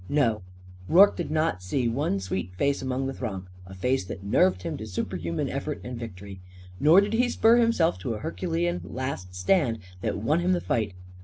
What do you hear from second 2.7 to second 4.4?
in the throng a face that